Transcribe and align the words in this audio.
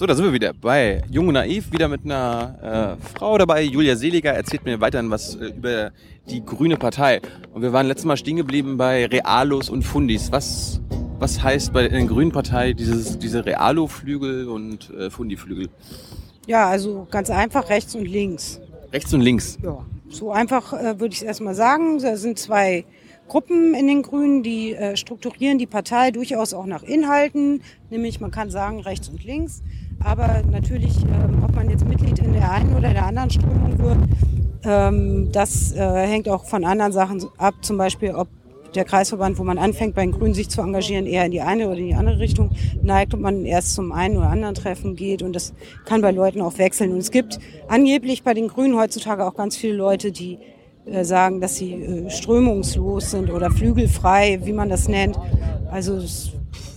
So, 0.00 0.06
da 0.06 0.14
sind 0.14 0.24
wir 0.24 0.32
wieder 0.32 0.54
bei 0.54 1.02
Jung 1.10 1.28
und 1.28 1.34
Naiv, 1.34 1.72
wieder 1.72 1.86
mit 1.86 2.06
einer 2.06 2.96
äh, 2.98 3.18
Frau 3.18 3.36
dabei. 3.36 3.64
Julia 3.64 3.96
Seliger 3.96 4.32
erzählt 4.32 4.64
mir 4.64 4.80
weiterhin 4.80 5.10
was 5.10 5.34
äh, 5.34 5.48
über 5.48 5.90
die 6.30 6.42
Grüne 6.42 6.78
Partei. 6.78 7.20
Und 7.52 7.60
wir 7.60 7.74
waren 7.74 7.86
letztes 7.86 8.06
Mal 8.06 8.16
stehen 8.16 8.38
geblieben 8.38 8.78
bei 8.78 9.04
Realos 9.04 9.68
und 9.68 9.82
Fundis. 9.82 10.32
Was, 10.32 10.80
was 11.18 11.42
heißt 11.42 11.74
bei 11.74 11.86
der 11.86 12.02
Grünen 12.06 12.32
Partei 12.32 12.72
dieses, 12.72 13.18
diese 13.18 13.44
Realo-Flügel 13.44 14.48
und 14.48 14.88
äh, 14.88 15.10
Fundi-Flügel? 15.10 15.68
Ja, 16.46 16.66
also 16.66 17.06
ganz 17.10 17.28
einfach 17.28 17.68
rechts 17.68 17.94
und 17.94 18.06
links. 18.06 18.58
Rechts 18.94 19.12
und 19.12 19.20
links? 19.20 19.58
Ja, 19.62 19.84
so 20.08 20.32
einfach 20.32 20.72
äh, 20.72 20.98
würde 20.98 21.12
ich 21.12 21.18
es 21.18 21.24
erstmal 21.24 21.54
sagen. 21.54 21.98
Da 21.98 22.16
sind 22.16 22.38
zwei 22.38 22.86
Gruppen 23.28 23.74
in 23.74 23.86
den 23.86 24.00
Grünen, 24.00 24.42
die 24.42 24.72
äh, 24.72 24.96
strukturieren 24.96 25.58
die 25.58 25.66
Partei 25.66 26.10
durchaus 26.10 26.54
auch 26.54 26.64
nach 26.64 26.84
Inhalten, 26.84 27.60
nämlich 27.90 28.18
man 28.18 28.30
kann 28.30 28.48
sagen 28.48 28.80
rechts 28.80 29.10
und 29.10 29.22
links. 29.24 29.62
Aber 30.02 30.42
natürlich, 30.50 30.96
ähm, 31.02 31.42
ob 31.44 31.54
man 31.54 31.68
jetzt 31.68 31.86
Mitglied 31.86 32.18
in 32.18 32.32
der 32.32 32.50
einen 32.50 32.74
oder 32.74 32.90
der 32.90 33.06
anderen 33.06 33.30
Strömung 33.30 33.78
wird, 33.78 33.98
ähm, 34.64 35.30
das 35.32 35.72
äh, 35.72 36.06
hängt 36.06 36.28
auch 36.28 36.44
von 36.44 36.64
anderen 36.64 36.92
Sachen 36.92 37.24
ab. 37.38 37.54
Zum 37.62 37.76
Beispiel, 37.76 38.14
ob 38.14 38.28
der 38.74 38.84
Kreisverband, 38.84 39.38
wo 39.38 39.44
man 39.44 39.58
anfängt, 39.58 39.94
bei 39.94 40.02
den 40.02 40.12
Grünen 40.12 40.34
sich 40.34 40.48
zu 40.48 40.62
engagieren, 40.62 41.06
eher 41.06 41.24
in 41.24 41.32
die 41.32 41.40
eine 41.40 41.68
oder 41.68 41.78
in 41.78 41.88
die 41.88 41.94
andere 41.94 42.18
Richtung 42.18 42.50
neigt 42.82 43.14
und 43.14 43.20
man 43.20 43.44
erst 43.44 43.74
zum 43.74 43.92
einen 43.92 44.16
oder 44.16 44.30
anderen 44.30 44.54
Treffen 44.54 44.96
geht. 44.96 45.22
Und 45.22 45.34
das 45.34 45.52
kann 45.84 46.02
bei 46.02 46.12
Leuten 46.12 46.40
auch 46.40 46.56
wechseln. 46.58 46.92
Und 46.92 46.98
es 46.98 47.10
gibt 47.10 47.38
angeblich 47.68 48.22
bei 48.22 48.34
den 48.34 48.48
Grünen 48.48 48.76
heutzutage 48.76 49.26
auch 49.26 49.34
ganz 49.34 49.56
viele 49.56 49.74
Leute, 49.74 50.12
die 50.12 50.38
äh, 50.86 51.04
sagen, 51.04 51.40
dass 51.40 51.56
sie 51.56 51.72
äh, 51.74 52.10
strömungslos 52.10 53.10
sind 53.10 53.30
oder 53.30 53.50
flügelfrei, 53.50 54.40
wie 54.44 54.52
man 54.52 54.68
das 54.68 54.88
nennt. 54.88 55.18
Also 55.70 56.00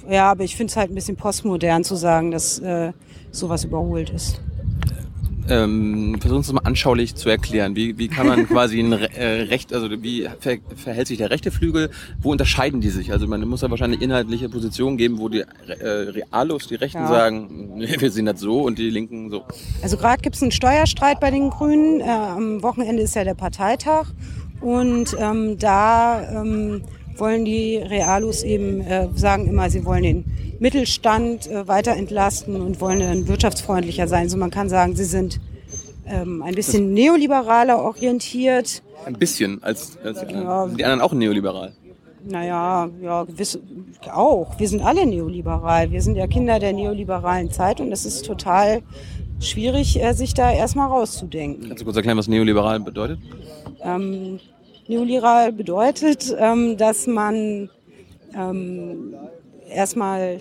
ja, 0.09 0.31
aber 0.31 0.43
ich 0.43 0.55
finde 0.55 0.71
es 0.71 0.77
halt 0.77 0.91
ein 0.91 0.95
bisschen 0.95 1.15
postmodern 1.15 1.83
zu 1.83 1.95
sagen, 1.95 2.31
dass 2.31 2.59
äh, 2.59 2.93
sowas 3.31 3.63
überholt 3.63 4.09
ist. 4.09 4.41
Ähm, 5.49 6.15
versuchen 6.21 6.41
Sie 6.43 6.49
es 6.49 6.53
mal 6.53 6.61
anschaulich 6.61 7.15
zu 7.15 7.29
erklären. 7.29 7.75
Wie, 7.75 7.97
wie 7.97 8.07
kann 8.07 8.27
man 8.27 8.47
quasi 8.47 8.79
ein 8.79 8.93
äh, 8.93 9.41
Recht, 9.43 9.73
also 9.73 9.89
wie 10.01 10.27
ver 10.39 10.57
verhält 10.75 11.07
sich 11.07 11.17
der 11.17 11.31
rechte 11.31 11.51
Flügel? 11.51 11.89
Wo 12.21 12.31
unterscheiden 12.31 12.79
die 12.79 12.89
sich? 12.89 13.11
Also 13.11 13.27
man 13.27 13.45
muss 13.47 13.61
ja 13.61 13.69
wahrscheinlich 13.69 14.01
inhaltliche 14.01 14.47
Positionen 14.47 14.97
geben, 14.97 15.19
wo 15.19 15.27
die 15.27 15.41
äh, 15.41 15.87
Realos, 15.87 16.67
die 16.67 16.75
Rechten 16.75 16.99
ja. 16.99 17.07
sagen, 17.07 17.73
wir 17.77 18.11
sehen 18.11 18.25
das 18.25 18.39
so 18.39 18.61
und 18.61 18.79
die 18.79 18.89
Linken 18.89 19.29
so. 19.29 19.43
Also 19.81 19.97
gerade 19.97 20.21
gibt 20.21 20.35
es 20.35 20.41
einen 20.41 20.51
Steuerstreit 20.51 21.19
bei 21.19 21.29
den 21.29 21.49
Grünen. 21.49 21.99
Äh, 21.99 22.05
am 22.05 22.63
Wochenende 22.63 23.03
ist 23.03 23.15
ja 23.15 23.25
der 23.25 23.35
Parteitag 23.35 24.07
und 24.61 25.15
ähm, 25.19 25.57
da 25.59 26.41
ähm, 26.41 26.83
wollen 27.17 27.45
die 27.45 27.77
Realos 27.77 28.43
eben 28.43 28.81
äh, 28.81 29.07
sagen 29.15 29.47
immer, 29.47 29.69
sie 29.69 29.85
wollen 29.85 30.03
den 30.03 30.25
Mittelstand 30.59 31.47
äh, 31.47 31.67
weiter 31.67 31.93
entlasten 31.93 32.61
und 32.61 32.79
wollen 32.81 32.99
dann 32.99 33.27
wirtschaftsfreundlicher 33.27 34.07
sein. 34.07 34.29
So 34.29 34.37
man 34.37 34.51
kann 34.51 34.69
sagen, 34.69 34.95
sie 34.95 35.05
sind 35.05 35.39
ähm, 36.05 36.41
ein 36.41 36.55
bisschen 36.55 36.93
neoliberaler 36.93 37.81
orientiert. 37.81 38.83
Ein 39.05 39.13
bisschen, 39.13 39.61
als, 39.63 39.97
als 40.03 40.21
ja. 40.21 40.67
die 40.67 40.83
anderen 40.83 41.01
auch 41.01 41.13
neoliberal. 41.13 41.73
Naja, 42.25 42.89
ja, 43.01 43.23
gewiss, 43.23 43.59
auch. 44.13 44.57
Wir 44.57 44.69
sind 44.69 44.81
alle 44.81 45.05
neoliberal. 45.05 45.91
Wir 45.91 46.01
sind 46.01 46.15
ja 46.15 46.25
Kinder 46.27 46.59
der 46.59 46.71
neoliberalen 46.71 47.51
Zeit 47.51 47.81
und 47.81 47.91
es 47.91 48.05
ist 48.05 48.25
total 48.25 48.81
schwierig, 49.39 50.01
äh, 50.01 50.13
sich 50.13 50.33
da 50.33 50.51
erstmal 50.51 50.87
rauszudenken. 50.87 51.67
Kannst 51.67 51.81
du 51.81 51.85
kurz 51.85 51.97
erklären, 51.97 52.17
was 52.17 52.27
neoliberal 52.27 52.79
bedeutet? 52.79 53.19
Ähm, 53.83 54.39
neoliberal 54.87 55.51
bedeutet, 55.51 56.35
ähm, 56.37 56.77
dass 56.77 57.07
man 57.07 57.69
ähm, 58.35 59.15
erstmal 59.69 60.39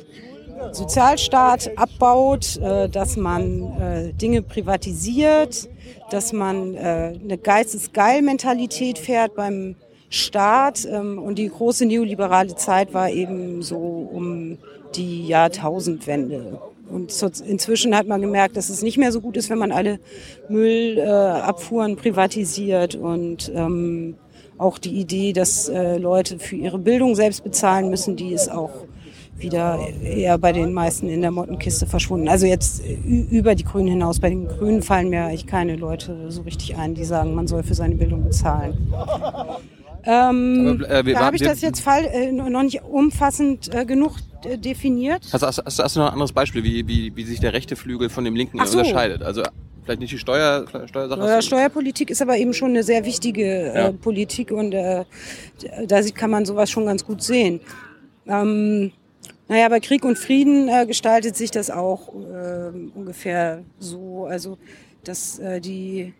Sozialstaat 0.70 1.70
abbaut, 1.76 2.56
äh, 2.58 2.88
dass 2.88 3.16
man 3.16 3.62
äh, 3.80 4.12
Dinge 4.12 4.42
privatisiert, 4.42 5.68
dass 6.10 6.32
man 6.32 6.74
äh, 6.74 7.18
eine 7.22 7.38
Geistesgeil-Mentalität 7.38 8.98
fährt 8.98 9.34
beim 9.34 9.74
Staat. 10.08 10.84
Ähm, 10.84 11.18
und 11.18 11.38
die 11.38 11.48
große 11.48 11.86
neoliberale 11.86 12.55
Zeit 12.55 12.94
war 12.94 13.11
eben 13.11 13.62
so 13.62 13.77
um 13.77 14.58
die 14.94 15.27
Jahrtausendwende. 15.27 16.61
Und 16.88 17.22
inzwischen 17.46 17.96
hat 17.96 18.06
man 18.06 18.20
gemerkt, 18.20 18.56
dass 18.56 18.68
es 18.68 18.83
nicht 18.83 18.98
mehr 18.98 19.12
so 19.12 19.22
gut 19.22 19.38
ist, 19.38 19.48
wenn 19.48 19.58
man 19.58 19.72
alle 19.72 19.98
Müllabfuhren 20.50 21.96
privatisiert 21.96 22.94
und 22.96 23.50
ähm, 23.55 24.17
auch 24.62 24.78
die 24.78 24.92
Idee, 24.98 25.33
dass 25.33 25.68
äh, 25.68 25.98
Leute 25.98 26.39
für 26.39 26.56
ihre 26.56 26.78
Bildung 26.78 27.14
selbst 27.14 27.45
bezahlen 27.45 27.90
müssen, 27.90 28.17
die 28.17 28.33
ist 28.33 28.50
auch 28.50 28.70
wieder 29.36 29.78
eher 30.02 30.39
bei 30.39 30.52
den 30.52 30.73
meisten 30.73 31.08
in 31.08 31.20
der 31.20 31.30
Mottenkiste 31.30 31.86
verschwunden. 31.86 32.28
Also 32.28 32.46
jetzt 32.46 32.83
über 33.05 33.55
die 33.55 33.64
Grünen 33.64 33.89
hinaus. 33.89 34.20
Bei 34.20 34.30
den 34.30 34.46
Grünen 34.46 34.83
fallen 34.83 35.11
mir 35.11 35.24
eigentlich 35.24 35.46
keine 35.46 35.77
Leute 35.77 36.30
so 36.30 36.42
richtig 36.42 36.77
ein, 36.77 36.95
die 36.95 37.05
sagen, 37.05 37.34
man 37.34 37.46
soll 37.46 37.62
für 37.62 37.74
seine 37.74 37.96
Bildung 37.96 38.24
bezahlen. 38.24 38.92
Ähm, 40.05 40.80
Aber, 40.83 40.90
äh, 40.90 41.12
da 41.12 41.20
habe 41.20 41.36
ich 41.36 41.42
das 41.42 41.61
jetzt 41.61 41.80
fall, 41.80 42.05
äh, 42.06 42.33
noch 42.33 42.62
nicht 42.62 42.83
umfassend 42.83 43.73
äh, 43.73 43.84
genug 43.84 44.17
äh, 44.44 44.58
definiert. 44.58 45.29
Hast, 45.33 45.42
hast, 45.42 45.62
hast, 45.64 45.79
hast, 45.79 45.96
du 45.96 46.00
noch 46.00 46.08
ein 46.08 46.12
anderes 46.14 46.33
Beispiel, 46.33 46.64
wie, 46.64 46.86
wie, 46.89 47.14
wie 47.14 47.24
sich 47.24 47.39
der 47.39 47.52
rechte 47.52 47.77
Flügel 47.77 48.08
von 48.08 48.24
dem 48.24 48.34
linken 48.34 48.58
so. 48.67 48.79
unterscheidet? 48.79 49.23
Also 49.23 49.42
vielleicht 49.84 50.00
nicht 50.00 50.12
die 50.12 50.18
Steuer, 50.18 50.66
Steuersache. 50.86 51.20
Ja, 51.20 51.42
Steuerpolitik 51.42 52.10
ist 52.10 52.22
aber 52.22 52.36
eben 52.36 52.52
schon 52.54 52.70
eine 52.70 52.82
sehr 52.82 53.04
wichtige 53.04 53.44
äh, 53.44 53.78
ja. 53.78 53.92
Politik 53.92 54.50
und 54.50 54.72
äh, 54.72 55.04
da 55.86 56.02
kann 56.14 56.30
man 56.30 56.44
sowas 56.44 56.70
schon 56.70 56.86
ganz 56.86 57.04
gut 57.04 57.22
sehen. 57.22 57.60
Ähm, 58.26 58.92
naja, 59.48 59.68
bei 59.68 59.80
Krieg 59.80 60.04
und 60.04 60.18
Frieden 60.18 60.68
äh, 60.68 60.86
gestaltet 60.86 61.36
sich 61.36 61.50
das 61.50 61.70
auch 61.70 62.14
äh, 62.14 62.70
ungefähr 62.94 63.62
so. 63.78 64.26
Also, 64.26 64.58
dass 65.04 65.38
äh, 65.38 65.60
die 65.60 66.14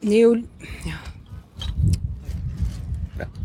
Neo... 0.00 0.34
Ja. 0.34 0.42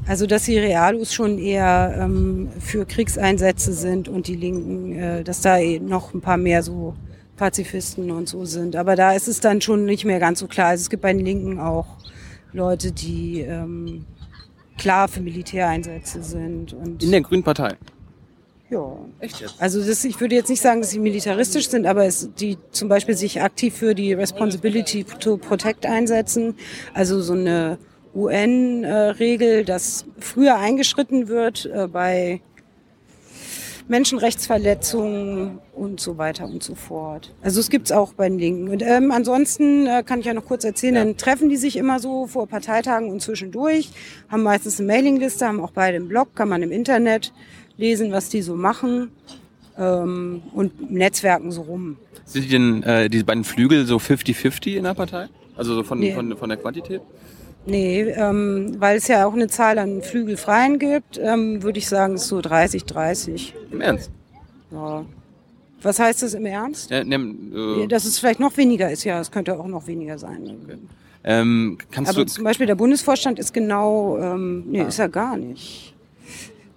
Also, 0.08 0.28
dass 0.28 0.44
die 0.44 0.58
Realos 0.58 1.14
schon 1.14 1.38
eher 1.38 1.96
ähm, 1.98 2.50
für 2.60 2.86
Kriegseinsätze 2.86 3.74
sind 3.74 4.10
und 4.10 4.28
die 4.28 4.36
Linken, 4.36 4.98
äh, 4.98 5.24
dass 5.24 5.42
da 5.42 5.58
eh 5.58 5.80
noch 5.80 6.14
ein 6.14 6.22
paar 6.22 6.38
mehr 6.38 6.62
so 6.62 6.96
Pazifisten 7.36 8.12
und 8.12 8.30
so 8.30 8.46
sind. 8.46 8.76
Aber 8.76 8.96
da 8.96 9.14
ist 9.14 9.28
es 9.28 9.40
dann 9.40 9.62
schon 9.62 9.86
nicht 9.86 10.06
mehr 10.06 10.20
ganz 10.20 10.40
so 10.40 10.48
klar. 10.48 10.68
Also 10.68 10.84
es 10.84 10.90
gibt 10.90 11.02
bei 11.02 11.14
den 11.14 11.26
Linken 11.26 11.60
auch 11.60 11.88
Leute, 12.52 12.92
die 12.92 13.42
ähm, 13.42 14.06
klar 14.78 15.08
für 15.08 15.22
Militäreinsätze 15.22 16.22
sind. 16.24 16.74
Und 16.74 17.04
In 17.04 17.12
der 17.12 17.22
Grünen 17.22 17.44
Partei? 17.44 17.76
Ja. 18.70 18.98
Echt 19.20 19.40
jetzt? 19.40 19.56
Also 19.60 19.86
das, 19.86 20.04
ich 20.04 20.20
würde 20.20 20.36
jetzt 20.36 20.50
nicht 20.50 20.62
sagen, 20.62 20.82
dass 20.82 20.92
sie 20.92 21.00
militaristisch 21.00 21.70
sind, 21.70 21.86
aber 21.86 22.06
es, 22.06 22.30
die 22.34 22.58
zum 22.72 22.90
Beispiel 22.90 23.16
sich 23.16 23.42
aktiv 23.42 23.76
für 23.76 23.94
die 23.94 24.14
Responsibility 24.14 25.04
to 25.04 25.38
Protect 25.38 25.86
einsetzen. 25.86 26.56
Also 26.94 27.22
so 27.22 27.34
eine 27.34 27.78
UN-Regel, 28.16 29.66
dass 29.66 30.06
früher 30.20 30.58
eingeschritten 30.58 31.28
wird 31.28 31.66
äh, 31.66 31.88
bei 31.88 32.42
Menschenrechtsverletzungen 33.88 35.60
und 35.74 36.00
so 36.00 36.18
weiter 36.18 36.46
und 36.46 36.64
so 36.64 36.76
fort. 36.76 37.34
Also 37.42 37.60
es 37.60 37.70
gibt's 37.70 37.92
auch 37.92 38.14
bei 38.14 38.30
den 38.30 38.40
Linken. 38.40 38.70
Und 38.70 38.82
ähm, 38.82 39.12
ansonsten 39.12 39.88
äh, 39.88 40.04
kann 40.04 40.20
ich 40.20 40.26
ja 40.26 40.34
noch 40.34 40.46
kurz 40.46 40.64
erzählen, 40.64 40.96
ja. 40.96 41.04
dann 41.04 41.18
treffen 41.18 41.50
die 41.50 41.58
sich 41.58 41.76
immer 41.78 42.00
so 42.00 42.28
vor 42.28 42.48
Parteitagen 42.48 43.10
und 43.10 43.22
zwischendurch, 43.22 43.90
haben 44.30 44.44
meistens 44.44 44.80
eine 44.80 44.88
Mailingliste, 44.88 45.46
haben 45.46 45.60
auch 45.60 45.72
beide 45.72 45.98
einen 45.98 46.08
Blog, 46.08 46.36
kann 46.36 46.50
man 46.50 46.62
im 46.62 46.72
Internet 46.72 47.34
lesen, 47.78 48.12
was 48.12 48.30
die 48.30 48.42
so 48.42 48.56
machen 48.56 49.12
ähm, 49.78 50.44
und 50.54 50.92
Netzwerken 50.92 51.52
so 51.52 51.62
rum. 51.62 51.98
Sind 52.26 52.46
die 52.46 52.50
denn 52.50 52.84
äh, 52.84 53.10
diese 53.10 53.26
beiden 53.26 53.44
Flügel 53.44 53.86
so 53.86 53.98
50-50 53.98 54.76
in 54.76 54.84
der 54.84 54.94
Partei? 54.94 55.28
Also 55.56 55.76
so 55.76 55.84
von, 55.84 56.00
nee. 56.00 56.14
von, 56.14 56.36
von 56.38 56.50
der 56.50 56.58
Quantität? 56.58 57.02
Nee, 57.66 58.02
ähm, 58.02 58.76
weil 58.80 58.98
es 58.98 59.08
ja 59.08 59.26
auch 59.26 59.34
eine 59.34 59.48
Zahl 59.48 59.80
an 59.80 60.02
Flügelfreien 60.02 60.80
gibt, 60.80 61.18
ähm, 61.18 61.64
würde 61.64 61.80
ich 61.80 61.88
sagen, 61.88 62.16
es 62.16 62.24
ist 62.24 62.28
so 62.28 62.42
30, 62.42 62.84
30. 62.86 63.56
Im 63.72 63.82
Ernst? 63.82 64.12
Ja. 64.72 65.06
Was 65.82 66.00
heißt 66.00 66.24
das 66.24 66.34
im 66.34 66.46
Ernst? 66.46 66.90
Ja, 66.92 67.04
ne, 67.04 67.16
äh 67.16 67.88
Dass 67.88 68.06
es 68.06 68.20
vielleicht 68.20 68.40
noch 68.40 68.56
weniger 68.58 68.90
ist, 68.90 69.04
ja, 69.04 69.20
es 69.20 69.32
könnte 69.32 69.60
auch 69.60 69.68
noch 69.68 69.88
weniger 69.88 70.18
sein. 70.18 70.58
Okay. 70.64 70.78
Ähm, 71.26 71.78
kannst 71.92 72.12
Aber 72.12 72.26
du 72.26 72.32
zum 72.32 72.44
Beispiel 72.44 72.68
der 72.68 72.76
Bundesvorstand 72.76 73.40
ist 73.40 73.54
genau, 73.54 74.18
ähm, 74.18 74.66
nee, 74.68 74.82
ah. 74.82 74.88
ist 74.88 75.00
er 75.00 75.10
gar 75.10 75.38
nicht. 75.38 75.93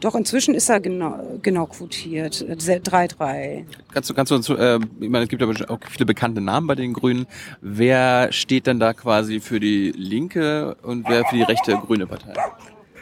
Doch, 0.00 0.14
inzwischen 0.14 0.54
ist 0.54 0.68
er 0.68 0.80
genau, 0.80 1.38
genau 1.42 1.66
quotiert. 1.66 2.44
3-3. 2.48 3.64
Kannst 3.92 4.10
du, 4.10 4.14
kannst 4.14 4.30
du 4.30 4.36
uns, 4.36 4.48
äh, 4.50 4.78
ich 5.00 5.08
meine, 5.08 5.24
es 5.24 5.30
gibt 5.30 5.42
aber 5.42 5.54
auch 5.68 5.78
viele 5.88 6.04
bekannte 6.04 6.40
Namen 6.40 6.66
bei 6.66 6.74
den 6.74 6.92
Grünen. 6.92 7.26
Wer 7.62 8.30
steht 8.32 8.66
denn 8.66 8.78
da 8.78 8.92
quasi 8.92 9.40
für 9.40 9.58
die 9.58 9.92
linke 9.92 10.76
und 10.82 11.08
wer 11.08 11.24
für 11.24 11.36
die 11.36 11.42
rechte 11.42 11.72
grüne 11.76 12.06
Partei? 12.06 12.34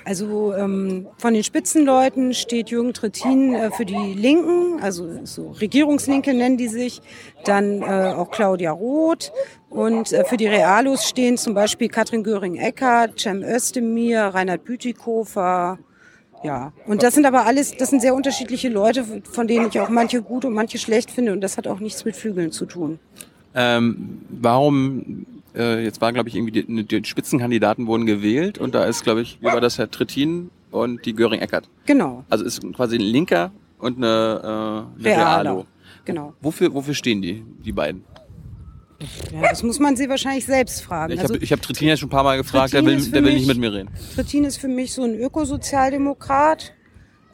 Also 0.05 0.53
ähm, 0.55 1.07
von 1.17 1.33
den 1.33 1.43
Spitzenleuten 1.43 2.35
steht 2.35 2.69
Jürgen 2.69 2.93
Trittin 2.93 3.55
äh, 3.55 3.71
für 3.71 3.87
die 3.87 4.13
Linken, 4.13 4.83
also 4.83 5.25
so 5.25 5.53
Regierungslinke 5.53 6.35
nennen 6.35 6.59
die 6.59 6.69
sich, 6.69 7.01
dann 7.45 7.81
äh, 7.81 8.13
auch 8.15 8.31
Claudia 8.31 8.71
Roth 8.71 9.33
und 9.71 10.13
äh, 10.13 10.25
für 10.25 10.37
die 10.37 10.47
Realos 10.47 11.09
stehen 11.09 11.39
zum 11.39 11.55
Beispiel 11.55 11.89
Katrin 11.89 12.23
Göring-Eckardt, 12.23 13.19
Cem 13.19 13.43
Özdemir, 13.43 14.21
Reinhard 14.27 14.65
Bütikofer, 14.65 15.79
Ja, 16.45 16.73
und 16.87 17.03
das 17.03 17.15
sind 17.15 17.25
aber 17.25 17.47
alles, 17.47 17.75
das 17.77 17.89
sind 17.89 18.03
sehr 18.03 18.15
unterschiedliche 18.15 18.69
Leute, 18.69 19.05
von 19.25 19.49
denen 19.49 19.69
ich 19.69 19.81
auch 19.81 19.89
manche 19.89 20.21
gut 20.21 20.45
und 20.45 20.53
manche 20.53 20.79
schlecht 20.79 21.11
finde 21.11 21.33
und 21.33 21.41
das 21.41 21.57
hat 21.57 21.67
auch 21.67 21.81
nichts 21.81 22.05
mit 22.05 22.15
Flügeln 22.17 22.53
zu 22.53 22.67
tun. 22.67 22.99
Ähm, 23.55 24.21
warum, 24.29 25.25
äh, 25.57 25.83
jetzt 25.83 26.03
war 26.03 26.13
glaube 26.13 26.29
ich 26.29 26.37
irgendwie, 26.37 26.63
die, 26.63 26.85
die 26.85 27.05
Spitzenkandidaten 27.05 27.87
wurden 27.87 28.05
gewählt 28.05 28.59
und 28.59 28.75
da 28.75 28.85
ist 28.85 29.05
glaube 29.05 29.23
ich, 29.23 29.39
wie 29.41 29.47
war 29.47 29.63
das, 29.63 29.79
Herr 29.79 29.91
Trittin 29.91 30.51
und 30.71 31.07
die 31.07 31.15
Göring-Eckert. 31.15 31.69
Genau. 31.87 32.25
Also 32.29 32.45
ist 32.45 32.61
quasi 32.75 32.97
ein 32.97 33.01
Linker 33.01 33.51
und 33.79 33.97
eine, 33.97 34.87
äh, 34.97 35.01
eine 35.01 35.05
Realer. 35.05 35.45
Realo. 35.45 35.67
Genau. 36.05 36.35
Wofür, 36.43 36.75
wofür 36.75 36.93
stehen 36.93 37.23
die, 37.23 37.43
die 37.65 37.73
beiden? 37.73 38.05
Ja, 39.33 39.51
das 39.51 39.63
muss 39.63 39.79
man 39.81 39.97
sie 39.97 40.09
wahrscheinlich 40.09 40.47
selbst 40.47 40.83
fragen. 40.83 41.13
Ich 41.13 41.21
Also 41.21 41.35
habe 41.35 41.45
ich 41.45 41.53
hab 41.53 41.61
Trittin 41.63 41.89
ja 41.89 41.97
schon 41.97 42.07
ein 42.09 42.11
paar 42.11 42.25
Mal 42.25 42.37
gefragt, 42.37 42.73
der 42.73 42.83
Trittin 42.83 43.05
will, 43.05 43.11
der 43.13 43.25
will 43.25 43.33
mich- 43.33 43.41
nicht 43.41 43.49
mit 43.49 43.59
mir 43.59 43.73
reden. 43.73 43.91
Trittin 44.15 44.45
ist 44.45 44.57
für 44.59 44.69
mich 44.69 44.93
so 44.93 45.03
ein 45.03 45.15
Ökosozialdemokrat. 45.15 46.73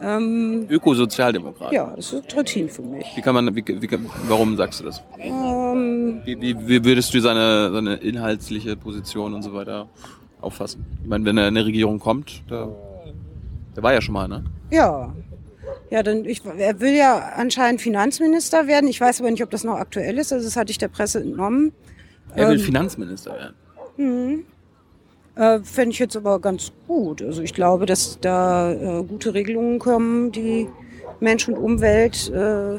Ähm, 0.02 0.66
Ökosozialdemokrat. 0.70 1.72
ja, 1.72 1.92
das 1.94 2.12
ist 2.14 2.28
Trittin 2.28 2.70
für 2.70 2.80
mich. 2.82 3.04
Wie 3.14 3.20
kann 3.20 3.34
man, 3.34 3.54
wie, 3.54 3.62
wie, 3.66 3.88
warum 4.28 4.56
sagst 4.56 4.80
du 4.80 4.84
das? 4.84 5.02
Ähm, 5.18 6.22
Wie, 6.24 6.40
wie, 6.40 6.56
wie 6.68 6.84
würdest 6.84 7.12
du 7.12 7.20
seine, 7.20 7.70
seine 7.70 7.96
inhaltliche 7.96 8.76
Position 8.76 9.34
und 9.34 9.42
so 9.42 9.52
weiter 9.52 9.88
auffassen? 10.40 10.86
Ich 11.02 11.08
meine, 11.08 11.24
wenn 11.26 11.36
er 11.36 11.48
in 11.48 11.56
eine 11.56 11.66
Regierung 11.66 11.98
kommt, 11.98 12.42
da, 12.48 12.68
der 13.76 13.82
war 13.82 13.92
ja 13.92 14.00
schon 14.00 14.14
mal, 14.14 14.26
ne? 14.26 14.44
ja. 14.70 15.12
Ja, 15.90 16.02
dann 16.04 16.24
ich, 16.24 16.42
er 16.44 16.80
will 16.80 16.94
ja 16.94 17.32
anscheinend 17.36 17.80
Finanzminister 17.80 18.66
werden. 18.68 18.88
Ich 18.88 19.00
weiß 19.00 19.20
aber 19.20 19.30
nicht, 19.30 19.42
ob 19.42 19.50
das 19.50 19.64
noch 19.64 19.74
aktuell 19.74 20.18
ist. 20.18 20.32
Also 20.32 20.44
das 20.44 20.56
hatte 20.56 20.70
ich 20.70 20.78
der 20.78 20.88
Presse 20.88 21.20
entnommen. 21.20 21.72
Er 22.34 22.48
will 22.48 22.58
Ähm, 22.58 22.64
Finanzminister 22.64 23.32
werden. 23.32 23.54
Mhm. 23.96 24.44
Äh, 25.34 25.60
Fände 25.64 25.90
ich 25.90 25.98
jetzt 25.98 26.16
aber 26.16 26.38
ganz 26.40 26.70
gut. 26.86 27.22
Also 27.22 27.42
ich 27.42 27.54
glaube, 27.54 27.86
dass 27.86 28.18
da 28.20 28.72
äh, 28.72 29.02
gute 29.02 29.34
Regelungen 29.34 29.78
kommen, 29.78 30.30
die 30.32 30.68
Mensch 31.18 31.48
und 31.48 31.56
Umwelt, 31.56 32.30
äh, 32.30 32.78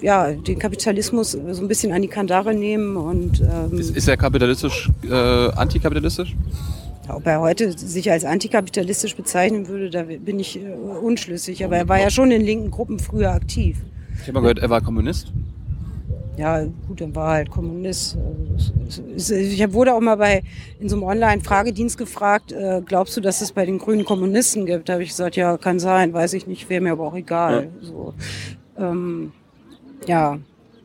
ja, 0.00 0.32
den 0.32 0.58
Kapitalismus 0.58 1.32
so 1.32 1.62
ein 1.62 1.68
bisschen 1.68 1.92
an 1.92 2.02
die 2.02 2.08
Kandare 2.08 2.54
nehmen 2.54 2.96
und 2.96 3.40
ähm, 3.40 3.78
Ist, 3.78 3.96
ist 3.96 4.08
er 4.08 4.16
kapitalistisch, 4.16 4.90
äh, 5.08 5.14
antikapitalistisch? 5.14 6.34
Ob 7.12 7.26
er 7.26 7.40
heute 7.40 7.76
sich 7.76 8.10
als 8.10 8.24
antikapitalistisch 8.24 9.16
bezeichnen 9.16 9.68
würde, 9.68 9.90
da 9.90 10.02
bin 10.02 10.38
ich 10.40 10.58
äh, 10.58 10.72
unschlüssig. 10.72 11.64
Aber 11.64 11.76
er 11.76 11.88
war 11.88 12.00
ja 12.00 12.10
schon 12.10 12.30
in 12.30 12.42
linken 12.42 12.70
Gruppen 12.70 12.98
früher 12.98 13.32
aktiv. 13.32 13.78
Ich 14.14 14.22
habe 14.22 14.32
mal 14.32 14.40
gehört, 14.40 14.58
er 14.58 14.70
war 14.70 14.80
Kommunist. 14.80 15.32
Ja, 16.36 16.64
gut, 16.88 17.00
dann 17.00 17.14
war 17.14 17.28
er 17.28 17.34
halt 17.34 17.50
Kommunist. 17.50 18.16
Also, 19.12 19.34
Ich 19.34 19.72
wurde 19.72 19.94
auch 19.94 20.00
mal 20.00 20.16
bei 20.16 20.42
in 20.80 20.88
so 20.88 20.96
einem 20.96 21.04
Online-Fragedienst 21.04 21.98
gefragt, 21.98 22.52
äh, 22.52 22.80
glaubst 22.84 23.16
du, 23.16 23.20
dass 23.20 23.42
es 23.42 23.52
bei 23.52 23.66
den 23.66 23.78
Grünen 23.78 24.04
Kommunisten 24.04 24.64
gibt? 24.64 24.88
Da 24.88 24.94
habe 24.94 25.02
ich 25.02 25.10
gesagt, 25.10 25.36
ja, 25.36 25.58
kann 25.58 25.78
sein, 25.78 26.12
weiß 26.12 26.32
ich 26.32 26.46
nicht, 26.46 26.70
wäre 26.70 26.80
mir 26.80 26.92
aber 26.92 27.06
auch 27.06 27.14
egal. 27.14 27.68
So, 27.82 28.14
ähm, 28.78 29.32
ja, 30.06 30.38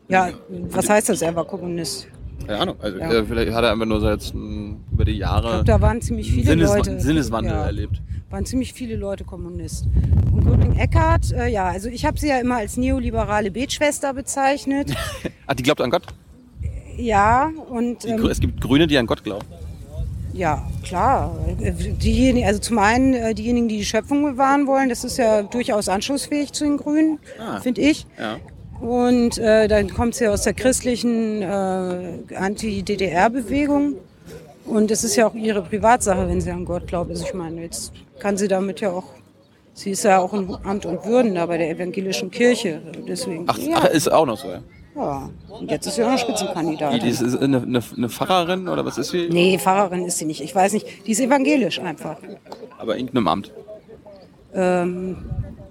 ja, 0.09 0.29
was 0.69 0.89
heißt 0.89 1.09
das? 1.09 1.21
Er 1.21 1.35
war 1.35 1.45
Kommunist. 1.45 2.07
Keine 2.45 2.59
Ahnung. 2.59 2.75
Also, 2.79 2.97
Ja. 2.99 3.11
äh, 3.11 3.23
vielleicht 3.25 3.51
hat 3.53 3.63
er 3.63 3.71
einfach 3.71 3.85
nur 3.85 3.99
so 3.99 4.09
jetzt 4.09 4.33
m, 4.33 4.77
über 4.91 5.05
die 5.05 5.11
Ich 5.13 5.17
Jahre 5.19 5.49
glaube, 5.49 5.63
da 5.65 5.81
waren 5.81 6.01
ziemlich 6.01 6.31
viele 6.31 6.45
Sinnes 6.45 6.69
Leute. 6.73 6.99
Sinneswandel 6.99 7.53
ja, 7.53 7.65
erlebt. 7.65 8.01
waren 8.29 8.45
ziemlich 8.45 8.73
viele 8.73 8.95
Leute 8.95 9.23
Kommunist. 9.23 9.87
Und 10.33 10.45
Göring 10.45 10.75
Eckhardt, 10.77 11.31
äh, 11.31 11.47
ja, 11.49 11.65
also 11.65 11.89
ich 11.89 12.05
habe 12.05 12.19
sie 12.19 12.27
ja 12.29 12.39
immer 12.39 12.57
als 12.57 12.77
neoliberale 12.77 13.51
Betschwester 13.51 14.13
bezeichnet. 14.13 14.93
Ach, 15.47 15.53
die 15.55 15.63
glaubt 15.63 15.81
an 15.81 15.89
Gott? 15.89 16.03
ja, 16.97 17.51
und 17.69 18.03
Die, 18.03 18.09
ähm, 18.09 18.25
es 18.25 18.39
gibt 18.39 18.59
Grüne, 18.61 18.87
die 18.87 18.97
an 18.97 19.05
Gott 19.07 19.23
glauben. 19.23 19.45
Ja, 20.33 20.67
klar. 20.83 21.35
Diejenigen, 21.59 22.45
also 22.45 22.59
zum 22.59 22.77
einen 22.79 23.13
äh, 23.15 23.33
diejenigen, 23.33 23.67
die 23.67 23.77
die 23.77 23.85
Schöpfung 23.85 24.23
bewahren 24.23 24.67
wollen, 24.67 24.87
das 24.89 25.03
ist 25.03 25.17
ja 25.17 25.41
durchaus 25.43 25.89
anschlussfähig 25.89 26.51
zu 26.53 26.63
den 26.63 26.77
Grünen, 26.77 27.17
Ah. 27.39 27.59
finde 27.59 27.81
ich. 27.81 28.05
Ja. 28.19 28.37
Und 28.81 29.37
äh, 29.39 29.67
dann 29.67 29.89
kommt 29.89 30.15
sie 30.15 30.27
aus 30.27 30.43
der 30.43 30.53
christlichen 30.53 31.41
äh, 31.41 32.35
Anti-DDR-Bewegung. 32.35 33.95
Und 34.65 34.91
es 34.91 35.03
ist 35.03 35.15
ja 35.15 35.27
auch 35.27 35.33
ihre 35.33 35.61
Privatsache, 35.61 36.27
wenn 36.27 36.41
sie 36.41 36.51
an 36.51 36.65
Gott 36.65 36.87
glaubt. 36.87 37.09
Also 37.09 37.25
ich 37.25 37.33
meine, 37.33 37.61
jetzt 37.61 37.91
kann 38.19 38.37
sie 38.37 38.47
damit 38.47 38.81
ja 38.81 38.91
auch, 38.91 39.05
sie 39.73 39.91
ist 39.91 40.03
ja 40.03 40.19
auch 40.19 40.33
in 40.33 40.53
Amt 40.63 40.85
und 40.85 41.05
Würden 41.05 41.35
da 41.35 41.45
bei 41.45 41.57
der 41.57 41.69
evangelischen 41.69 42.29
Kirche. 42.31 42.81
Deswegen, 43.07 43.45
Ach, 43.47 43.57
ja, 43.57 43.77
ach, 43.77 43.85
ist 43.85 44.11
auch 44.11 44.25
noch 44.25 44.37
so, 44.37 44.49
ja. 44.49 44.59
ja. 44.95 45.29
Und 45.49 45.71
jetzt 45.71 45.87
ist 45.87 45.95
sie 45.95 46.03
auch 46.03 46.11
noch 46.11 46.19
Spitzenkandidatin. 46.19 46.99
die 46.99 47.09
ist, 47.09 47.21
ist 47.21 47.37
eine, 47.37 47.61
eine, 47.61 47.81
eine 47.95 48.09
Pfarrerin 48.09 48.67
oder 48.67 48.85
was 48.85 48.97
ist 48.97 49.09
sie? 49.11 49.29
Nee, 49.31 49.57
Pfarrerin 49.57 50.05
ist 50.05 50.17
sie 50.17 50.25
nicht. 50.25 50.41
Ich 50.41 50.53
weiß 50.53 50.73
nicht. 50.73 50.85
Die 51.07 51.11
ist 51.13 51.19
evangelisch 51.21 51.79
einfach. 51.79 52.17
Aber 52.77 52.93
in 52.95 53.05
irgendeinem 53.07 53.27
Amt. 53.29 53.53
ähm, 54.53 55.17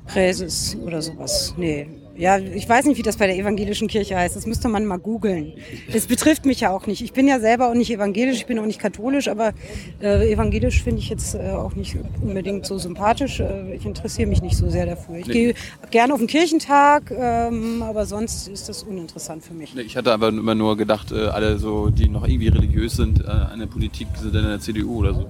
Präses 0.07 0.77
oder 0.85 1.03
sowas. 1.03 1.55
Nee. 1.57 1.87
Ja, 2.19 2.39
ich 2.39 2.69
weiß 2.69 2.87
nicht, 2.87 2.99
wie 2.99 3.03
das 3.03 3.17
bei 3.17 3.27
der 3.27 3.37
evangelischen 3.37 3.89
Kirche 3.89 4.17
heißt. 4.17 4.37
Das 4.37 4.47
müsste 4.47 4.69
man 4.69 4.87
mal 4.87 4.99
googeln. 4.99 5.53
Das 5.93 6.07
betrifft 6.07 6.47
mich 6.47 6.61
ja 6.61 6.71
auch 6.71 6.87
nicht. 6.87 7.03
Ich 7.03 7.13
bin 7.13 7.29
ja 7.29 7.41
selber 7.41 7.69
auch 7.69 7.75
nicht 7.75 7.91
evangelisch, 7.91 8.37
ich 8.39 8.47
bin 8.47 8.59
auch 8.59 8.65
nicht 8.67 8.79
katholisch, 8.79 9.29
aber 9.29 9.53
äh, 10.01 10.33
evangelisch 10.33 10.83
finde 10.83 11.01
ich 11.01 11.09
jetzt 11.09 11.35
äh, 11.35 11.51
auch 11.51 11.75
nicht 11.75 11.97
unbedingt 12.23 12.65
so 12.67 12.79
sympathisch. 12.79 13.41
Äh, 13.41 13.75
ich 13.75 13.85
interessiere 13.85 14.29
mich 14.29 14.41
nicht 14.43 14.57
so 14.57 14.69
sehr 14.71 14.87
dafür. 14.87 15.17
Ich 15.17 15.27
Nee. 15.27 15.33
gehe 15.33 15.55
gerne 15.91 16.13
auf 16.15 16.19
den 16.21 16.29
Kirchentag, 16.29 17.11
ähm, 17.11 17.83
aber 17.83 18.07
sonst 18.07 18.49
ist 18.49 18.69
das 18.69 18.83
uninteressant 18.83 19.45
für 19.45 19.55
mich. 19.55 19.75
Nee, 19.75 19.83
Ich 19.83 19.97
hatte 19.97 20.13
aber 20.13 20.29
immer 20.29 20.55
nur 20.55 20.77
gedacht, 20.77 21.13
äh, 21.13 21.27
alle 21.27 21.59
so, 21.59 21.91
die 21.91 22.09
noch 22.09 22.27
irgendwie 22.27 22.49
religiös 22.49 22.97
sind, 22.97 23.23
äh, 23.23 23.27
an 23.29 23.59
der 23.61 23.67
Politik 23.67 24.09
sind 24.21 24.35
in 24.35 24.45
der 24.45 24.61
CDU 24.61 24.99
oder 24.99 25.15
so. 25.15 25.27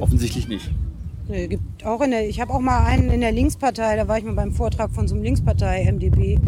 Offensichtlich 0.00 0.48
nicht. 0.48 0.70
Nee, 1.28 1.46
gibt 1.48 1.84
auch 1.84 2.00
in 2.00 2.10
der, 2.10 2.26
ich 2.28 2.40
habe 2.40 2.54
auch 2.54 2.60
mal 2.60 2.84
einen 2.84 3.10
in 3.10 3.20
der 3.20 3.32
Linkspartei, 3.32 3.96
da 3.96 4.08
war 4.08 4.16
ich 4.18 4.24
mal 4.24 4.32
beim 4.34 4.52
Vortrag 4.52 4.90
von 4.92 5.06
so 5.06 5.14
einem 5.14 5.24
Linkspartei 5.24 5.84
MDB 5.92 6.38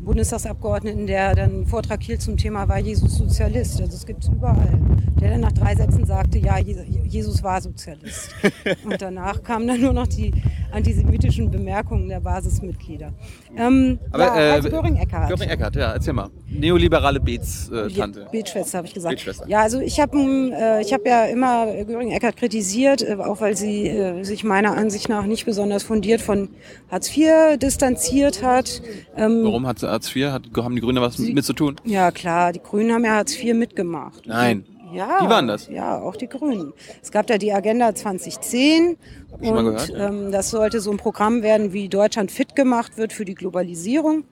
Bundestagsabgeordneten, 0.00 1.06
der 1.06 1.34
dann 1.34 1.50
einen 1.50 1.66
Vortrag 1.66 2.02
hielt 2.02 2.22
zum 2.22 2.36
Thema 2.36 2.66
war 2.68 2.78
Jesus 2.78 3.16
Sozialist. 3.18 3.80
Also 3.80 3.94
es 3.94 4.06
gibt 4.06 4.22
es 4.24 4.30
überall. 4.30 4.80
Der 5.20 5.30
dann 5.32 5.40
nach 5.40 5.52
drei 5.52 5.74
Sätzen 5.74 6.06
sagte, 6.06 6.38
ja, 6.38 6.56
Je- 6.58 6.86
Jesus 7.04 7.42
war 7.42 7.60
Sozialist. 7.60 8.34
Und 8.84 9.02
danach 9.02 9.42
kamen 9.42 9.66
dann 9.66 9.80
nur 9.82 9.92
noch 9.92 10.06
die 10.06 10.32
antisemitischen 10.72 11.50
Bemerkungen 11.50 12.08
der 12.08 12.20
Basismitglieder. 12.20 13.12
Ähm, 13.56 13.98
Aber, 14.10 14.24
ja, 14.24 14.36
äh, 14.36 14.50
also 14.52 14.70
Göring-Eckardt. 14.70 15.28
Göring 15.28 15.48
Eckert, 15.48 15.76
ja, 15.76 15.92
erzähl 15.92 16.12
mal. 16.14 16.28
Neoliberale 16.48 17.20
Beets-Tante. 17.20 18.20
Ja, 18.20 18.28
Betschwester 18.30 18.78
habe 18.78 18.86
ich 18.86 18.94
gesagt. 18.94 19.14
Betschwester. 19.14 19.48
Ja, 19.48 19.60
also 19.60 19.80
ich 19.80 20.00
habe 20.00 20.16
äh, 20.18 20.82
ich 20.82 20.92
hab 20.92 21.06
ja 21.06 21.24
immer 21.26 21.66
Göring 21.84 22.10
Eckert 22.10 22.36
kritisiert, 22.36 23.02
äh, 23.02 23.16
auch 23.16 23.40
weil 23.40 23.56
sie 23.56 23.88
äh, 23.88 24.22
sich 24.24 24.44
meiner 24.44 24.76
Ansicht 24.76 25.08
nach 25.08 25.26
nicht 25.26 25.44
besonders 25.46 25.82
fundiert 25.82 26.20
von 26.20 26.48
Hartz 26.90 27.16
IV 27.16 27.58
distanziert 27.58 28.42
hat. 28.42 28.82
Ähm, 29.16 29.44
Warum 29.44 29.66
hat 29.66 29.82
Hartz 29.82 30.14
IV, 30.14 30.26
hat, 30.30 30.42
haben 30.56 30.74
die 30.74 30.80
Grüne 30.80 31.00
was 31.00 31.18
mit, 31.18 31.34
mit 31.34 31.44
zu 31.44 31.52
tun? 31.52 31.76
ja 31.84 32.10
klar, 32.10 32.52
die 32.52 32.60
Grünen 32.62 32.92
haben 32.92 33.04
ja 33.04 33.12
Hartz 33.12 33.36
IV 33.42 33.54
mitgemacht. 33.54 34.26
Nein. 34.26 34.64
Ja, 34.92 35.18
Die 35.22 35.28
waren 35.28 35.46
das? 35.46 35.68
Ja, 35.68 35.98
auch 36.00 36.16
die 36.16 36.28
Grünen. 36.28 36.72
Es 37.02 37.10
gab 37.10 37.26
da 37.26 37.36
die 37.36 37.52
Agenda 37.52 37.94
2010 37.94 38.96
Und 39.30 39.92
ähm, 39.96 40.32
das 40.32 40.50
sollte 40.50 40.80
so 40.80 40.90
ein 40.90 40.96
Programm 40.96 41.42
werden, 41.42 41.72
wie 41.72 41.88
Deutschland 41.88 42.30
fit 42.30 42.56
gemacht 42.56 42.96
wird 42.96 43.12
für 43.12 43.24
die 43.24 43.34
Globalisierung. 43.34 44.24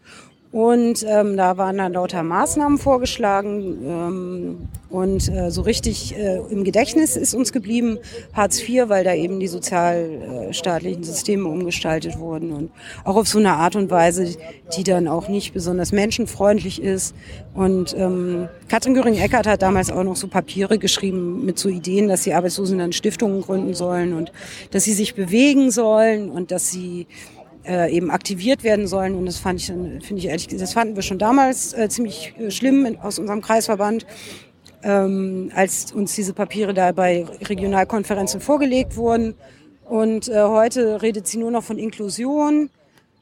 Und 0.57 1.05
ähm, 1.07 1.37
da 1.37 1.59
waren 1.59 1.77
dann 1.77 1.93
lauter 1.93 2.23
Maßnahmen 2.23 2.79
vorgeschlagen. 2.79 3.77
Ähm, 3.85 4.69
und 4.89 5.29
äh, 5.29 5.51
so 5.51 5.61
richtig 5.61 6.17
äh, 6.17 6.39
im 6.49 6.65
Gedächtnis 6.65 7.15
ist 7.15 7.35
uns 7.35 7.53
geblieben 7.53 7.99
Hartz 8.33 8.67
IV, 8.67 8.89
weil 8.89 9.05
da 9.05 9.13
eben 9.13 9.39
die 9.39 9.49
sozialstaatlichen 9.49 11.05
Systeme 11.05 11.47
umgestaltet 11.47 12.19
wurden. 12.19 12.53
Und 12.53 12.71
auch 13.05 13.17
auf 13.17 13.29
so 13.29 13.39
eine 13.39 13.53
Art 13.53 13.77
und 13.77 13.91
Weise, 13.91 14.35
die 14.75 14.83
dann 14.83 15.09
auch 15.09 15.29
nicht 15.29 15.53
besonders 15.53 15.93
menschenfreundlich 15.93 16.81
ist. 16.81 17.15
Und 17.53 17.95
ähm, 17.99 18.49
Katrin 18.69 18.95
Göring-Eckardt 18.95 19.47
hat 19.47 19.61
damals 19.61 19.91
auch 19.91 20.05
noch 20.05 20.17
so 20.17 20.27
Papiere 20.27 20.79
geschrieben 20.79 21.45
mit 21.45 21.59
so 21.59 21.69
Ideen, 21.69 22.09
dass 22.09 22.23
die 22.23 22.33
Arbeitslosen 22.33 22.79
dann 22.79 22.95
Stiftungen 22.95 23.43
gründen 23.43 23.75
sollen 23.75 24.15
und 24.15 24.33
dass 24.71 24.85
sie 24.85 24.95
sich 24.95 25.15
bewegen 25.15 25.71
sollen 25.71 26.31
und 26.31 26.51
dass 26.51 26.71
sie 26.71 27.07
äh, 27.67 27.91
eben 27.91 28.11
aktiviert 28.11 28.65
werden 28.65 28.87
sollen. 28.87 29.15
Und 29.15 29.27
das 29.27 29.39
fand 29.39 29.61
ich, 29.61 29.67
finde 29.67 30.17
ich 30.17 30.27
ehrlich, 30.27 30.47
das 30.49 30.73
fanden 30.73 30.97
wir 30.97 31.03
schon 31.03 31.19
damals 31.19 31.73
äh, 31.73 31.89
ziemlich 31.89 32.35
äh, 32.39 32.51
schlimm 32.51 32.97
aus 33.03 33.19
unserem 33.19 33.43
Kreisverband, 33.43 34.07
ähm, 34.83 35.51
als 35.55 35.93
uns 35.93 36.15
diese 36.15 36.33
Papiere 36.33 36.75
da 36.75 36.93
bei 36.93 37.27
Regionalkonferenzen 37.43 38.41
vorgelegt 38.41 38.97
wurden. 38.97 39.35
Und 39.85 40.29
äh, 40.29 40.43
heute 40.43 41.03
redet 41.03 41.27
sie 41.27 41.39
nur 41.39 41.51
noch 41.51 41.63
von 41.63 41.79
Inklusion 41.79 42.71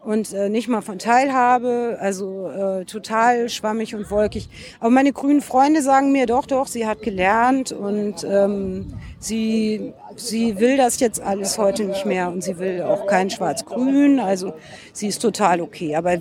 und 0.05 0.33
äh, 0.33 0.49
nicht 0.49 0.69
mal 0.69 0.83
von 0.83 0.99
Teilhabe, 0.99 1.97
also 2.01 2.49
äh, 2.49 2.85
total 2.85 3.49
schwammig 3.49 3.95
und 3.95 4.11
wolkig. 4.11 4.49
Aber 4.81 4.91
meine 4.91 5.13
grünen 5.13 5.41
Freunde 5.41 5.83
sagen 5.83 6.13
mir 6.13 6.27
doch, 6.27 6.47
doch, 6.47 6.67
sie 6.67 6.87
hat 6.87 7.03
gelernt 7.03 7.73
und 7.73 8.25
ähm, 8.25 8.93
sie, 9.19 9.93
sie 10.17 10.59
will 10.61 10.77
das 10.77 11.01
jetzt 11.01 11.21
alles 11.21 11.59
heute 11.59 11.85
nicht 11.85 12.05
mehr 12.05 12.29
und 12.29 12.43
sie 12.43 12.59
will 12.59 12.83
auch 12.83 13.07
kein 13.07 13.31
Schwarz-Grün, 13.31 14.21
also 14.21 14.55
sie 14.93 15.09
ist 15.09 15.21
total 15.23 15.61
okay. 15.61 15.97
Aber 15.97 16.19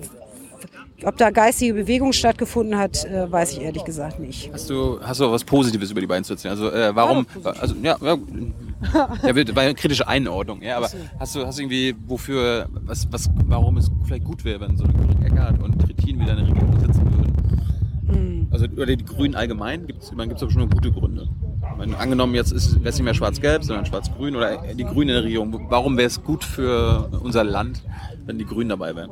ob 1.06 1.18
da 1.18 1.30
geistige 1.30 1.74
Bewegung 1.74 2.14
stattgefunden 2.14 2.78
hat, 2.78 3.06
äh, 3.06 3.32
weiß 3.32 3.54
ich 3.54 3.62
ehrlich 3.62 3.84
gesagt 3.84 4.20
nicht. 4.20 4.52
Hast 4.54 4.70
du, 4.70 5.00
hast 5.02 5.20
du 5.20 5.32
was 5.32 5.44
Positives 5.44 5.92
über 5.92 6.02
die 6.02 6.08
beiden 6.08 6.24
zu 6.24 6.34
erzählen? 6.34 6.52
Also, 6.52 6.72
äh, 6.72 6.96
warum, 6.96 7.26
Ja, 7.44 7.52
also, 7.52 7.76
ja, 7.82 7.98
ja, 8.02 8.18
ja, 8.94 9.56
war 9.56 9.64
eine 9.64 9.76
kritische 9.76 10.08
Einordnung, 10.08 10.62
ja, 10.62 10.78
aber 10.78 10.90
hast 11.20 11.36
du, 11.36 11.46
hast 11.46 11.58
du 11.58 11.62
irgendwie, 11.62 11.96
wofür, 12.08 12.68
was, 12.86 13.08
was, 13.12 13.30
warum 13.46 13.78
es 13.78 13.90
vielleicht 14.06 14.26
gut 14.26 14.44
wäre, 14.44 14.62
wenn 14.62 14.78
so 14.78 14.84
eine 14.84 14.94
Göring 14.94 15.24
Eckhardt 15.24 15.62
und 15.62 15.80
Trittin 15.80 16.20
wieder 16.20 16.32
in 16.32 16.38
der 16.38 16.48
Regierung 16.48 16.80
sitzen 16.80 17.04
würden? 17.06 17.34
Mhm. 18.08 18.48
Also, 18.52 18.66
oder 18.66 18.96
die 18.96 19.06
Grünen 19.06 19.36
allgemein, 19.36 19.88
gibt 19.88 20.04
es 20.04 20.12
gibt's 20.12 20.44
aber 20.44 20.52
schon 20.52 20.70
gute 20.70 20.92
Gründe. 20.92 21.28
Meine, 21.78 21.98
angenommen, 21.98 22.36
jetzt 22.36 22.52
ist 22.52 22.68
es 22.68 22.76
nicht 22.76 23.04
mehr 23.04 23.14
schwarz-gelb, 23.14 23.64
sondern 23.64 23.86
schwarz-grün 23.86 24.36
oder 24.36 24.58
die 24.74 24.84
Grünen 24.84 25.10
in 25.10 25.16
der 25.16 25.24
Regierung. 25.24 25.66
Warum 25.70 25.98
wäre 25.98 26.08
es 26.08 26.24
gut 26.24 26.44
für 26.44 27.10
unser 27.22 27.44
Land, 27.44 27.82
wenn 28.26 28.38
die 28.38 28.46
Grünen 28.46 28.70
dabei 28.70 28.96
wären? 28.96 29.10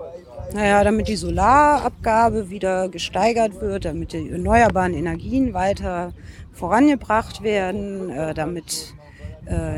Naja, 0.54 0.84
damit 0.84 1.08
die 1.08 1.16
Solarabgabe 1.16 2.50
wieder 2.50 2.90
gesteigert 2.90 3.62
wird, 3.62 3.86
damit 3.86 4.12
die 4.12 4.30
erneuerbaren 4.30 4.94
Energien 4.94 5.54
weiter 5.54 6.14
vorangebracht 6.52 7.42
werden, 7.42 8.10
äh, 8.10 8.34
damit 8.34 8.94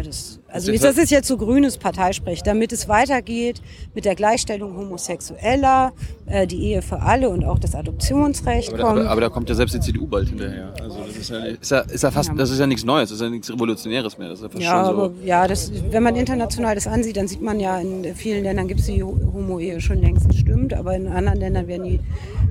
das, 0.03 0.39
also 0.47 0.71
das 0.71 0.97
ist 0.97 1.09
jetzt 1.09 1.27
so 1.27 1.37
grünes 1.37 1.77
Parteisprech, 1.77 2.43
damit 2.43 2.71
es 2.71 2.87
weitergeht 2.87 3.61
mit 3.95 4.05
der 4.05 4.13
Gleichstellung 4.13 4.77
Homosexueller, 4.77 5.93
äh, 6.27 6.45
die 6.45 6.63
Ehe 6.63 6.81
für 6.81 7.01
alle 7.01 7.29
und 7.29 7.43
auch 7.43 7.57
das 7.57 7.73
Adoptionsrecht. 7.73 8.69
Aber, 8.69 8.77
da, 8.77 8.87
aber, 8.87 9.09
aber 9.09 9.21
da 9.21 9.29
kommt 9.29 9.49
ja 9.49 9.55
selbst 9.55 9.73
die 9.73 9.79
CDU 9.79 10.05
bald 10.05 10.29
hinterher. 10.29 10.73
Also 10.79 10.99
das 11.07 11.15
ist 11.15 11.29
ja, 11.29 11.37
ist 11.45 11.71
ja, 11.71 11.79
ist 11.79 12.03
ja 12.03 12.11
fast, 12.11 12.29
ja. 12.29 12.35
das 12.35 12.51
ist 12.51 12.59
ja 12.59 12.67
nichts 12.67 12.85
Neues, 12.85 13.09
das 13.09 13.17
ist 13.17 13.23
ja 13.23 13.29
nichts 13.29 13.51
Revolutionäres 13.51 14.17
mehr. 14.17 14.29
Das 14.29 14.39
ist 14.39 14.43
ja, 14.43 14.49
fast 14.49 14.63
ja, 14.63 14.85
schon 14.85 14.95
so. 14.95 15.01
aber 15.03 15.13
ja, 15.23 15.47
das, 15.47 15.71
wenn 15.89 16.03
man 16.03 16.15
international 16.15 16.75
das 16.75 16.87
ansieht, 16.87 17.17
dann 17.17 17.27
sieht 17.27 17.41
man 17.41 17.59
ja, 17.59 17.79
in 17.79 18.13
vielen 18.15 18.43
Ländern 18.43 18.67
gibt 18.67 18.81
es 18.81 18.85
die 18.85 19.03
Homo-Ehe 19.03 19.81
schon 19.81 19.99
längst, 19.99 20.27
das 20.27 20.37
stimmt, 20.37 20.73
aber 20.73 20.95
in 20.95 21.07
anderen 21.07 21.39
Ländern 21.39 21.67
werden 21.67 21.85
die 21.85 21.99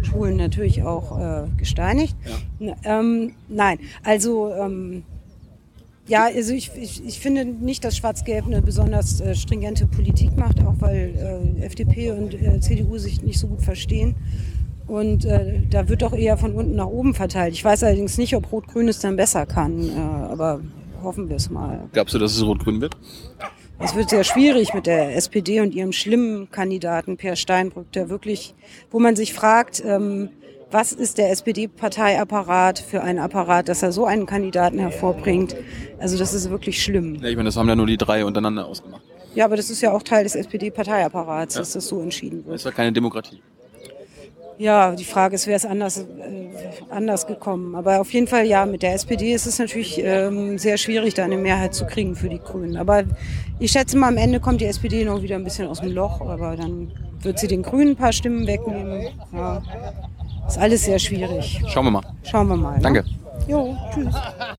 Schwulen 0.02 0.37
natürlich 0.37 0.83
auch 0.83 1.19
äh, 1.19 1.45
gesteinigt. 1.57 2.17
Ja. 2.59 2.75
Ähm, 2.85 3.35
nein, 3.49 3.79
also 4.02 4.52
ähm, 4.52 5.05
ja, 6.12 6.26
also 6.26 6.52
ich, 6.52 6.71
ich, 6.76 7.02
ich 7.07 7.21
finde 7.21 7.47
nicht, 7.47 7.83
dass 7.85 7.97
Schwarz-Gelb 7.97 8.45
eine 8.45 8.61
besonders 8.61 9.23
äh, 9.23 9.35
stringente 9.35 9.87
Politik 9.87 10.37
macht, 10.37 10.61
auch 10.61 10.75
weil 10.78 11.54
äh, 11.59 11.64
FDP 11.64 12.11
und 12.11 12.35
äh, 12.35 12.61
CDU 12.61 12.99
sich 12.99 13.23
nicht 13.23 13.38
so 13.38 13.47
gut 13.47 13.62
verstehen. 13.62 14.14
Und 14.87 15.25
äh, 15.25 15.62
da 15.71 15.88
wird 15.88 16.02
doch 16.02 16.12
eher 16.12 16.37
von 16.37 16.52
unten 16.52 16.76
nach 16.76 16.88
oben 16.88 17.14
verteilt. 17.14 17.54
Ich 17.54 17.64
weiß 17.64 17.83
allerdings 17.85 18.19
nicht, 18.19 18.37
ob 18.37 18.52
Rot-Grün 18.52 18.88
es 18.88 18.99
dann 18.99 19.16
besser 19.16 19.47
kann, 19.47 19.88
äh, 19.88 19.92
aber 19.99 20.61
hoffen 21.02 21.31
wir 21.31 21.37
es 21.37 21.49
mal. 21.49 21.88
Glaubst 21.95 22.14
du, 22.14 22.19
dass 22.19 22.37
es 22.37 22.45
Rot-Grün 22.45 22.83
wird? 22.83 22.95
Es 23.78 23.95
wird 23.95 24.11
sehr 24.11 24.23
schwierig 24.23 24.75
mit 24.75 24.85
der 24.85 25.16
SPD 25.16 25.62
und 25.62 25.75
ihrem 25.75 25.92
schlimmen 25.92 26.50
Kandidaten 26.50 27.16
Per 27.16 27.37
Steinbrück, 27.37 27.90
der 27.92 28.11
wirklich, 28.11 28.54
wo 28.90 29.00
man 29.00 29.16
sich 29.16 29.33
fragt, 29.33 29.83
ähm, 29.83 30.28
was 30.73 30.93
ist 30.93 31.19
der 31.19 31.31
SPD-Parteiapparat 31.31 32.79
für 32.79 33.02
ein 33.02 33.19
Apparat, 33.19 33.69
dass 33.69 33.83
er 33.83 33.93
so 33.93 34.07
einen 34.07 34.26
Kandidaten 34.26 34.79
hervorbringt. 34.79 35.55
Also 35.99 36.19
das 36.19 36.35
ist 36.35 36.50
wirklich 36.50 36.83
schlimm. 36.83 37.17
Ja, 37.17 37.29
ich 37.29 37.37
meine, 37.37 37.49
das 37.49 37.57
haben 37.57 37.69
ja 37.69 37.76
nur 37.76 37.87
die 37.87 37.99
drei 37.99 38.25
untereinander 38.25 38.67
ausgemacht. 38.67 39.02
Ja, 39.35 39.45
aber 39.47 39.57
das 39.57 39.71
ist 39.71 39.81
ja 39.81 39.93
auch 39.93 40.02
Teil 40.02 40.25
des 40.25 40.35
SPD-Parteiapparats, 40.35 41.55
ja. 41.55 41.61
dass 41.61 41.73
das 41.73 41.87
so 41.87 42.00
entschieden 42.00 42.45
wird. 42.45 42.55
Das 42.55 42.62
ist 42.62 42.64
ja 42.64 42.71
keine 42.71 42.93
Demokratie. 42.93 43.41
Ja, 44.59 44.95
die 44.95 45.05
Frage 45.05 45.35
ist, 45.35 45.47
wäre 45.47 45.57
es 45.57 45.64
anders, 45.64 45.99
äh, 45.99 46.05
anders 46.91 47.26
gekommen. 47.26 47.75
Aber 47.75 48.00
auf 48.00 48.12
jeden 48.12 48.26
Fall, 48.26 48.47
ja, 48.47 48.67
mit 48.67 48.83
der 48.83 48.95
SPD 48.95 49.33
ist 49.33 49.47
es 49.47 49.59
natürlich 49.59 49.99
ähm, 49.99 50.59
sehr 50.59 50.76
schwierig, 50.76 51.14
da 51.14 51.25
eine 51.25 51.38
Mehrheit 51.38 51.75
zu 51.75 51.87
kriegen 51.87 52.14
für 52.14 52.29
die 52.29 52.38
Grünen. 52.38 52.76
Aber 52.76 53.05
ich 53.59 53.73
schätze 53.73 53.97
mal, 53.97 54.09
am 54.09 54.19
Ende 54.19 54.41
kommt 54.41 54.61
die 54.61 54.67
SPD 54.67 55.05
noch 55.05 55.23
wieder 55.23 55.37
ein 55.37 55.45
bisschen 55.45 55.67
aus 55.67 55.81
dem 55.81 55.93
Loch, 55.93 56.21
aber 56.21 56.57
dann 56.57 56.93
wird 57.21 57.38
sie 57.38 57.49
den 57.49 57.62
Grünen 57.62 57.93
ein 57.93 57.97
paar 57.97 58.12
Stimmen 58.12 58.47
wegnehmen. 58.47 59.09
Ja. 59.33 59.62
Ist 60.47 60.59
alles 60.59 60.85
sehr 60.85 60.99
schwierig. 60.99 61.63
Schauen 61.69 61.87
wir 61.87 61.91
mal. 61.91 62.03
Schauen 62.25 62.49
wir 62.49 62.57
mal. 62.57 62.79
Danke. 62.81 63.03
Ne? 63.03 63.09
Jo, 63.49 63.77
tschüss. 63.93 64.15